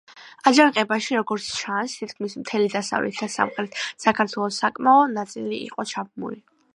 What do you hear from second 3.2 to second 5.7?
და სამხრეთ საქართველოს საკმაო ნაწილი